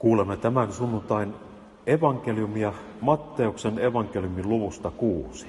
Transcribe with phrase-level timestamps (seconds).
[0.00, 1.34] Kuulemme tämän sunnuntain
[1.86, 5.46] evankeliumia Matteuksen evankeliumin luvusta kuusi.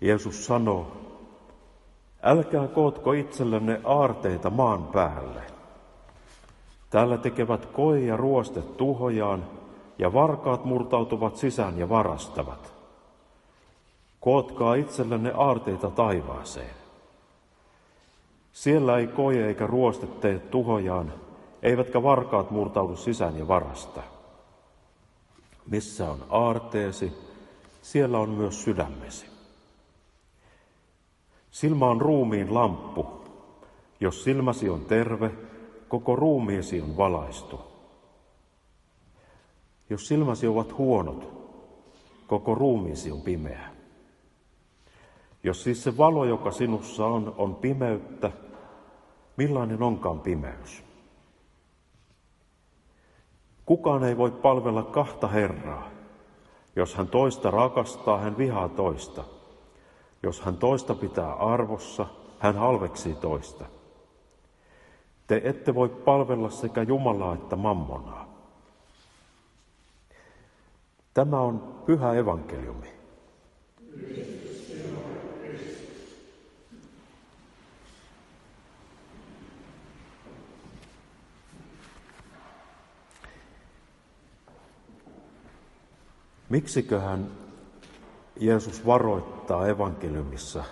[0.00, 1.03] Jeesus sanoo,
[2.24, 5.42] älkää kootko itsellenne aarteita maan päälle.
[6.90, 9.44] Täällä tekevät koe ja ruoste tuhojaan,
[9.98, 12.74] ja varkaat murtautuvat sisään ja varastavat.
[14.20, 16.74] Kootkaa itsellenne aarteita taivaaseen.
[18.52, 21.12] Siellä ei koje eikä ruoste tee tuhojaan,
[21.62, 24.02] eivätkä varkaat murtaudu sisään ja varasta.
[25.70, 27.12] Missä on aarteesi,
[27.82, 29.33] siellä on myös sydämesi.
[31.54, 33.06] Silmä on ruumiin lamppu.
[34.00, 35.30] Jos silmäsi on terve,
[35.88, 37.60] koko ruumiisi on valaistu.
[39.90, 41.32] Jos silmäsi ovat huonot,
[42.26, 43.68] koko ruumiisi on pimeä.
[45.44, 48.30] Jos siis se valo, joka sinussa on, on pimeyttä,
[49.36, 50.84] millainen onkaan pimeys?
[53.66, 55.90] Kukaan ei voi palvella kahta Herraa.
[56.76, 59.24] Jos hän toista rakastaa, hän vihaa toista–
[60.24, 62.06] jos hän toista pitää arvossa,
[62.38, 63.64] hän halveksii toista.
[65.26, 68.28] Te ette voi palvella sekä Jumalaa että mammonaa.
[71.14, 72.94] Tämä on pyhä evankeliumi.
[86.48, 87.43] Miksiköhän
[88.40, 90.64] Jeesus varoittaa evankeliumissa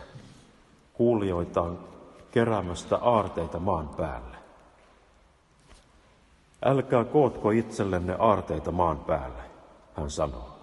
[0.92, 1.78] kuulijoitaan
[2.30, 4.36] keräämästä aarteita maan päälle.
[6.64, 9.42] Älkää kootko itsellenne aarteita maan päälle,
[9.96, 10.58] hän sanoo.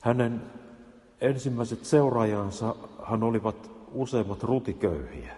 [0.00, 0.42] Hänen
[1.20, 5.36] ensimmäiset seuraajansa hän olivat useimmat rutiköyhiä.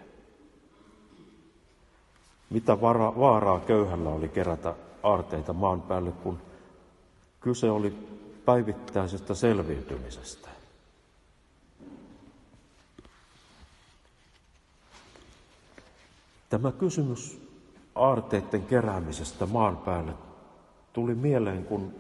[2.50, 6.38] Mitä vara, vaaraa köyhällä oli kerätä aarteita maan päälle, kun
[7.40, 8.08] kyse oli
[8.44, 10.48] päivittäisestä selviytymisestä.
[16.50, 17.40] Tämä kysymys
[17.94, 20.12] aarteiden keräämisestä maan päälle
[20.92, 21.94] tuli mieleen, kun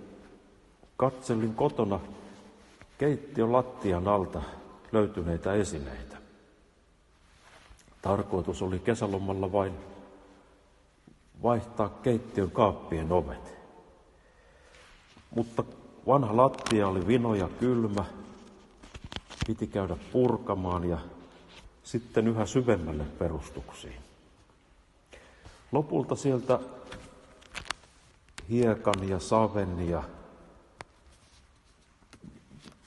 [0.96, 2.00] katselin kotona
[2.98, 4.42] keittiön lattian alta
[4.92, 6.16] löytyneitä esineitä.
[8.02, 9.72] Tarkoitus oli kesälomalla vain
[11.42, 13.54] vaihtaa keittiön kaappien ovet.
[15.34, 15.64] Mutta
[16.06, 18.04] Vanha lattia oli vino ja kylmä,
[19.46, 20.98] piti käydä purkamaan ja
[21.82, 24.00] sitten yhä syvemmälle perustuksiin.
[25.72, 26.58] Lopulta sieltä
[28.50, 30.02] hiekan ja saven ja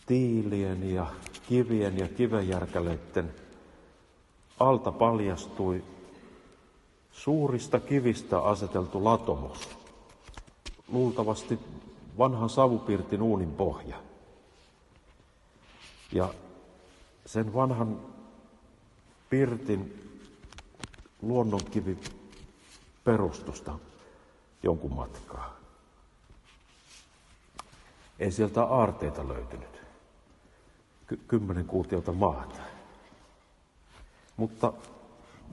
[0.06, 1.08] tiilien ja
[1.50, 3.34] kivien ja kivenjärkäleiden
[4.60, 5.84] alta paljastui
[7.12, 9.70] suurista kivistä aseteltu latomos.
[10.92, 11.60] Luultavasti
[12.18, 14.04] vanhan savupirtin uunin pohja.
[16.12, 16.34] Ja
[17.26, 18.02] sen vanhan
[19.30, 20.04] pirtin
[21.22, 21.98] luonnonkivi
[23.04, 23.80] perustusta
[24.64, 25.58] jonkun matkaa.
[28.20, 29.82] Ei sieltä aarteita löytynyt.
[31.08, 32.62] Ky- kymmenen kuutiota maata.
[34.38, 34.74] Mutta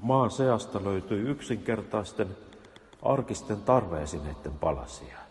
[0.02, 2.36] maan seasta löytyi yksinkertaisten
[3.02, 5.24] arkisten tarveesineiden palasia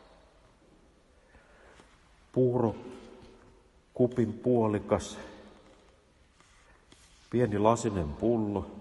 [2.34, 2.76] puuro,
[3.94, 5.18] kupin puolikas,
[7.30, 8.72] pieni lasinen pullo,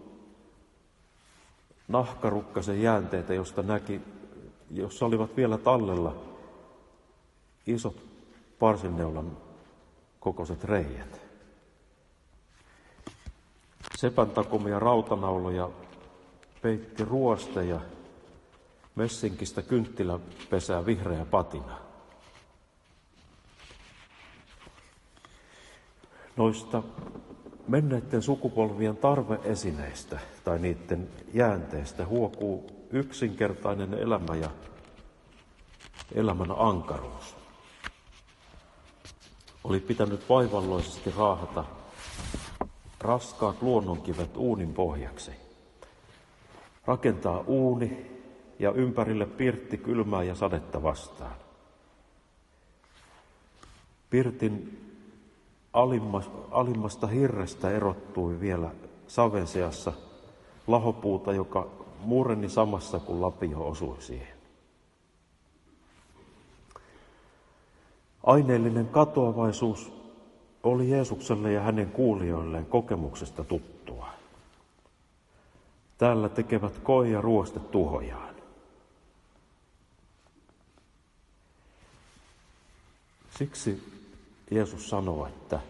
[1.88, 4.00] nahkarukkasen jäänteitä, josta näki,
[4.70, 6.14] jossa olivat vielä tallella
[7.66, 7.96] isot
[8.58, 9.36] parsinneulan
[10.20, 11.20] kokoiset reijät.
[13.96, 15.70] Sepän takomia rautanauloja
[16.62, 17.80] peitti ruoste ja
[18.94, 21.91] messinkistä kynttiläpesää vihreä patina.
[26.36, 26.82] Noista
[27.68, 34.50] menneiden sukupolvien tarveesineistä tai niiden jäänteistä huokuu yksinkertainen elämä ja
[36.14, 37.36] elämän ankaruus.
[39.64, 41.64] Oli pitänyt vaivalloisesti raahata
[43.00, 45.30] raskaat luonnonkivet uunin pohjaksi.
[46.84, 48.10] Rakentaa uuni
[48.58, 51.36] ja ympärille pirtti kylmää ja sadetta vastaan.
[54.10, 54.78] Pirtin
[56.50, 58.70] alimmasta hirrestä erottui vielä
[59.06, 59.92] saven seassa
[60.66, 61.66] lahopuuta, joka
[62.00, 64.36] mureni samassa, kun lapio osui siihen.
[68.22, 69.92] Aineellinen katoavaisuus
[70.62, 74.08] oli Jeesukselle ja hänen kuulijoilleen kokemuksesta tuttua.
[75.98, 78.34] Täällä tekevät koi ja ruoste tuhojaan.
[83.38, 84.01] Siksi
[84.54, 85.60] Jeesus sanoo, että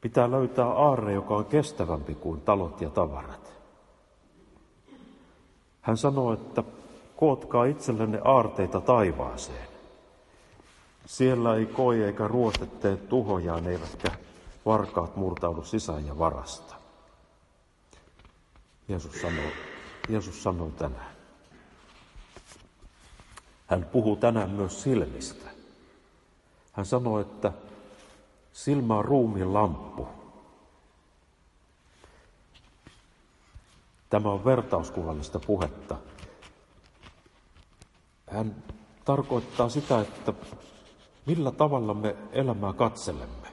[0.00, 3.52] pitää löytää aarre, joka on kestävämpi kuin talot ja tavarat.
[5.80, 6.64] Hän sanoo, että
[7.16, 9.68] kootkaa itsellenne aarteita taivaaseen.
[11.06, 14.08] Siellä ei koi eikä ruoste tee tuhojaan, eivätkä
[14.66, 16.74] varkaat murtaudu sisään ja varasta.
[18.88, 19.50] Jeesus sanoo,
[20.08, 21.12] Jeesus sanoo tänään.
[23.66, 25.61] Hän puhuu tänään myös silmistä.
[26.72, 27.52] Hän sanoo, että
[28.52, 30.08] silmä on ruumiin lamppu.
[34.10, 35.96] Tämä on vertauskuvallista puhetta.
[38.30, 38.64] Hän
[39.04, 40.32] tarkoittaa sitä, että
[41.26, 43.48] millä tavalla me elämää katselemme.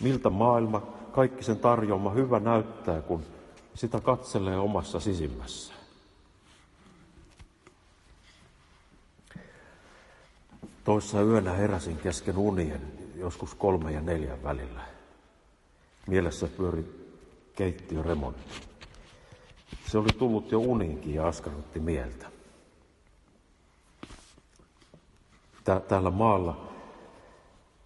[0.00, 0.80] Miltä maailma,
[1.12, 3.22] kaikki sen tarjoama hyvä näyttää, kun
[3.74, 5.74] sitä katselee omassa sisimmässä.
[10.84, 12.80] Toissa yönä heräsin kesken unien,
[13.16, 14.80] joskus kolme ja neljän välillä.
[16.06, 16.84] Mielessä pyöri
[17.54, 18.60] keittiöremontti.
[19.90, 22.26] Se oli tullut jo uniinkin ja askarrutti mieltä.
[25.88, 26.72] täällä maalla,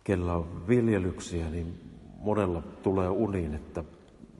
[0.05, 1.81] kellä on viljelyksiä, niin
[2.19, 3.85] monella tulee uniin, että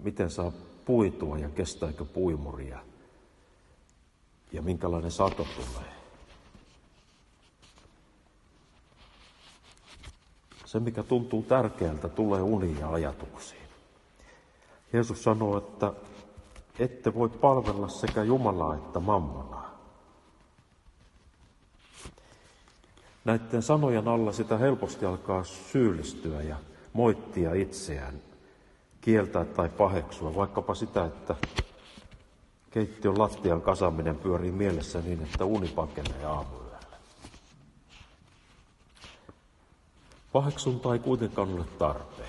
[0.03, 0.53] miten saa
[0.85, 2.79] puitua ja kestääkö puimuria
[4.53, 5.98] ja minkälainen sato tulee.
[10.69, 13.63] Se, mikä tuntuu tärkeältä, tulee uniin ja ajatuksiin.
[14.93, 15.93] Jeesus sanoo, että
[16.79, 19.79] ette voi palvella sekä Jumalaa että mammonaa.
[23.25, 26.57] Näiden sanojen alla sitä helposti alkaa syyllistyä ja
[26.93, 28.15] moittia itseään,
[29.01, 31.35] kieltää tai paheksua, vaikkapa sitä, että
[32.71, 36.68] keittiön lattian kasaminen pyörii mielessä niin, että uni pakenee aamuyöllä.
[40.33, 42.29] Paheksunta ei kuitenkaan ole tarpeen.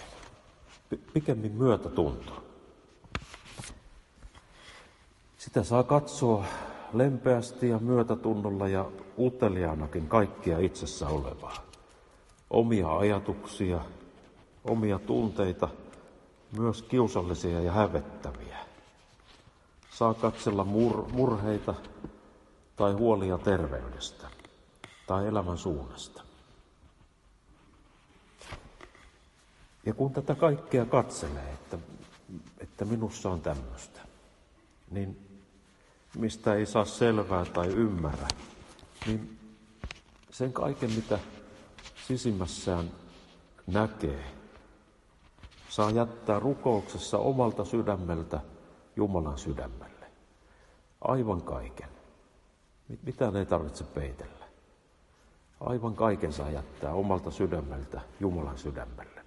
[1.13, 2.43] Pikemmin myötätunto.
[5.37, 6.45] Sitä saa katsoa
[6.93, 11.57] lempeästi ja myötätunnolla ja uteliaanakin kaikkia itsessä olevaa.
[12.49, 13.79] Omia ajatuksia,
[14.65, 15.69] omia tunteita,
[16.57, 18.57] myös kiusallisia ja hävettäviä.
[19.89, 21.73] Saa katsella mur- murheita
[22.75, 24.27] tai huolia terveydestä
[25.07, 26.28] tai elämän suunnasta.
[29.89, 31.77] Ja kun tätä kaikkea katselee, että,
[32.59, 34.01] että minussa on tämmöistä,
[34.91, 35.27] niin
[36.17, 38.27] mistä ei saa selvää tai ymmärrä,
[39.05, 39.39] niin
[40.29, 41.19] sen kaiken, mitä
[42.07, 42.91] sisimmässään
[43.67, 44.23] näkee,
[45.69, 48.41] saa jättää rukouksessa omalta sydämeltä
[48.95, 50.07] Jumalan sydämelle.
[51.01, 51.89] Aivan kaiken.
[53.03, 54.45] Mitään ei tarvitse peitellä.
[55.59, 59.18] Aivan kaiken saa jättää omalta sydämeltä Jumalan sydämelle.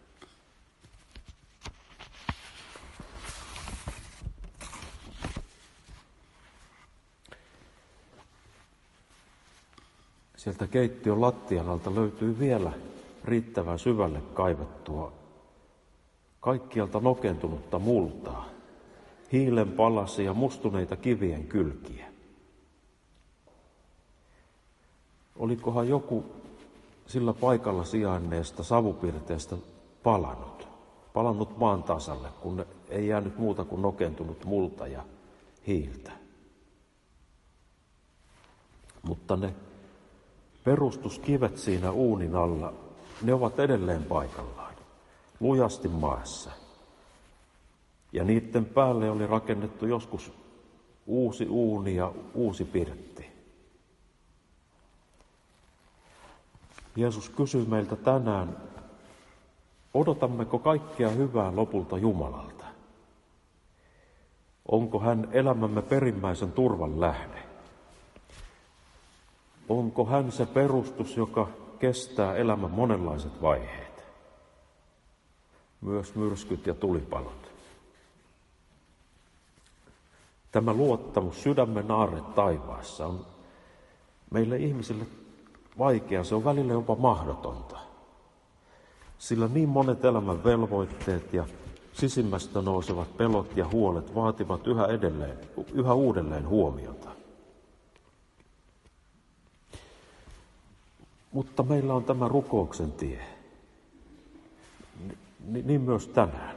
[10.42, 12.72] Sieltä keittiön lattian alta löytyy vielä
[13.24, 15.12] riittävän syvälle kaivettua
[16.40, 18.48] kaikkialta nokentunutta multaa,
[19.32, 22.06] hiilen palasia ja mustuneita kivien kylkiä.
[25.36, 26.24] Olikohan joku
[27.06, 29.56] sillä paikalla sijainneesta savupirteestä
[30.02, 30.68] palannut,
[31.12, 35.04] palannut maan tasalle, kun ei jäänyt muuta kuin nokentunut multa ja
[35.66, 36.12] hiiltä.
[39.02, 39.54] Mutta ne
[40.64, 42.72] Perustuskivet siinä uunin alla,
[43.22, 44.74] ne ovat edelleen paikallaan,
[45.40, 46.50] lujasti maassa.
[48.12, 50.32] Ja niiden päälle oli rakennettu joskus
[51.06, 53.26] uusi uuni ja uusi pirtti.
[56.96, 58.56] Jeesus kysyy meiltä tänään,
[59.94, 62.64] odotammeko kaikkea hyvää lopulta Jumalalta?
[64.68, 67.51] Onko hän elämämme perimmäisen turvan lähde?
[69.78, 71.48] Onko hän se perustus, joka
[71.78, 74.04] kestää elämän monenlaiset vaiheet?
[75.80, 77.52] Myös myrskyt ja tulipalot.
[80.52, 83.26] Tämä luottamus, sydämen aarre taivaassa on
[84.30, 85.06] meille ihmisille
[85.78, 87.78] vaikea, se on välillä jopa mahdotonta.
[89.18, 91.46] Sillä niin monet elämän velvoitteet ja
[91.92, 95.38] Sisimmästä nousevat pelot ja huolet vaativat yhä edelleen,
[95.74, 97.21] yhä uudelleen huomiota.
[101.32, 103.20] Mutta meillä on tämä rukouksen tie.
[105.64, 106.56] Niin myös tänään.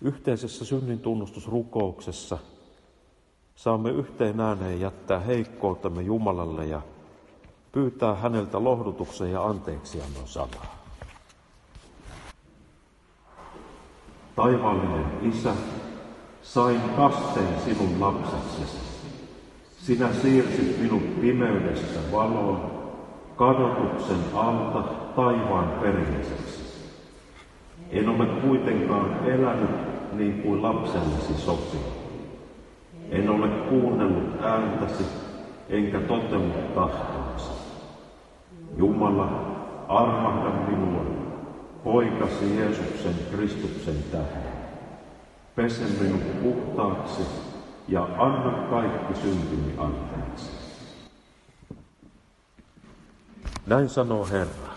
[0.00, 2.38] Yhteisessä synnin tunnustusrukouksessa
[3.56, 6.82] saamme yhteen ääneen jättää heikkoutamme Jumalalle ja
[7.72, 10.80] pyytää häneltä lohdutuksen ja anteeksiannon sanaa.
[14.36, 15.54] Taivaallinen Isä,
[16.42, 18.78] sain kasteen sinun lapseksesi.
[19.78, 22.79] Sinä siirsit minut pimeydestä valoon,
[23.40, 24.82] kadotuksen alta
[25.16, 26.60] taivaan perilliseksi.
[27.90, 29.70] En ole kuitenkaan elänyt
[30.12, 31.80] niin kuin lapsellesi sopii.
[33.10, 35.04] En ole kuunnellut ääntäsi,
[35.68, 37.50] enkä totellut tahtoasi.
[38.76, 39.28] Jumala,
[39.88, 41.04] armahda minua,
[41.84, 44.52] poikasi Jeesuksen Kristuksen tähden.
[45.56, 47.22] Pese minut puhtaaksi
[47.88, 50.69] ja anna kaikki syntini anteeksi.
[53.66, 54.72] Näin sanoo Herra.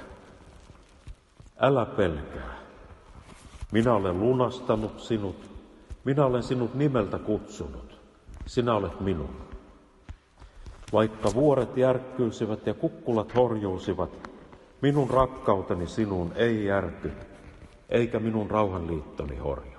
[1.59, 2.53] Älä pelkää.
[3.71, 5.35] Minä olen lunastanut sinut.
[6.03, 7.99] Minä olen sinut nimeltä kutsunut.
[8.45, 9.35] Sinä olet minun.
[10.93, 14.29] Vaikka vuoret järkkyisivät ja kukkulat horjuisivat,
[14.81, 17.11] minun rakkauteni sinuun ei järky,
[17.89, 19.72] eikä minun rauhanliittoni horju.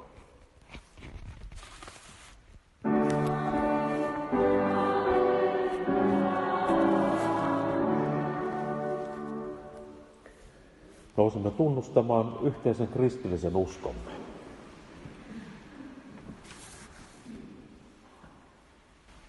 [11.17, 14.11] Nousemme tunnustamaan yhteisen kristillisen uskomme.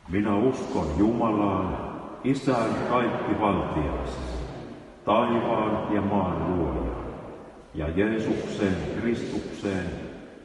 [0.10, 4.18] Minä uskon Jumalaan, Isään kaikki valtiaksi,
[5.06, 7.06] taivaan ja maan luojaan,
[7.74, 9.86] ja Jeesukseen Kristukseen,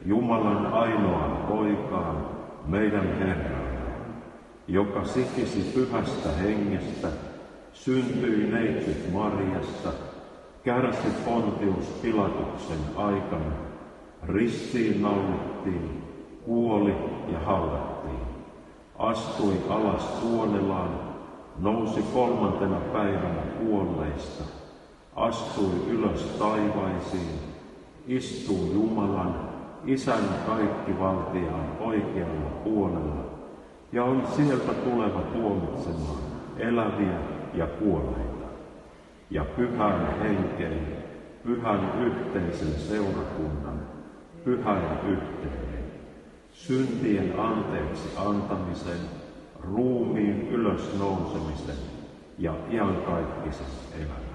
[0.05, 2.25] Jumalan ainoaan poikaan,
[2.67, 3.95] meidän Herraan,
[4.67, 7.07] joka sikisi pyhästä hengestä,
[7.73, 9.89] syntyi neitsyt Marjasta,
[10.63, 13.51] kärsi Pontius Pilatuksen aikana,
[14.23, 16.03] ristiin naulittiin,
[16.45, 16.95] kuoli
[17.31, 18.19] ja haudattiin,
[18.97, 20.99] astui alas suonelaan,
[21.59, 24.43] nousi kolmantena päivänä kuolleista,
[25.15, 27.39] astui ylös taivaisiin,
[28.07, 29.51] istuu Jumalan,
[29.85, 33.25] Isän kaikki valtiaan oikealla puolella,
[33.91, 36.21] ja on sieltä tuleva tuomitsemaan
[36.57, 37.19] eläviä
[37.53, 38.40] ja kuolleita
[39.31, 40.87] ja pyhän henkeen,
[41.43, 43.81] pyhän yhteisen seurakunnan,
[44.45, 45.91] pyhän yhteyden,
[46.51, 48.99] syntien anteeksi antamisen,
[49.59, 51.75] ruumiin ylösnousemisen
[52.37, 54.30] ja iankaikkisen elämän.